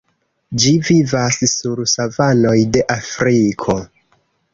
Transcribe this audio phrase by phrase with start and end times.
[0.61, 3.77] Ĝi vivas sur savanoj de Afriko.